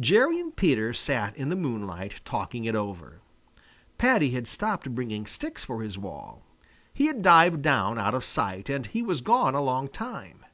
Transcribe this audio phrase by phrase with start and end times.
[0.00, 3.20] Jerry and Peter sat in the moonlight talking it over.
[3.98, 6.42] Paddy had stopped bringing sticks for his wall.
[6.94, 10.46] He had dived down out of sight, and he was gone a long time.